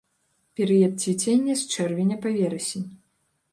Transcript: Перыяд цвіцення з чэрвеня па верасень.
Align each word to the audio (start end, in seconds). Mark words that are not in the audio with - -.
Перыяд 0.59 0.93
цвіцення 1.03 1.53
з 1.61 1.77
чэрвеня 1.77 2.19
па 2.27 2.35
верасень. 2.41 2.87